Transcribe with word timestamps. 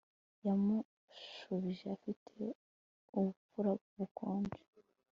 Yamushubije 0.45 1.85
afite 1.95 2.35
ubupfura 3.17 3.71
bukonje 3.95 4.61